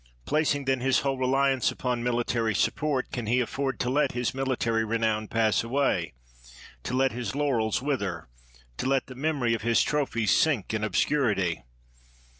Placing, 0.25 0.65
then, 0.65 0.79
his 0.79 1.01
whole 1.01 1.19
reliance 1.19 1.69
upon 1.71 2.01
military 2.03 2.55
support, 2.55 3.11
can 3.11 3.27
he 3.27 3.39
afford 3.39 3.79
to 3.81 3.89
let 3.91 4.13
his 4.13 4.33
military 4.33 4.83
renown 4.83 5.27
pass 5.27 5.63
away, 5.63 6.13
to 6.81 6.95
let 6.95 7.11
his 7.11 7.35
laurels 7.35 7.83
wither, 7.83 8.27
to 8.77 8.87
let 8.87 9.05
the 9.05 9.13
memory 9.13 9.53
of 9.53 9.61
his 9.61 9.83
trophies 9.83 10.35
sink 10.35 10.73
in 10.73 10.81
obscuritj'? 10.81 11.61